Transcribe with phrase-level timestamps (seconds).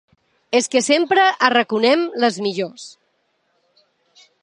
[0.59, 2.89] És que sempre arraconem les millors!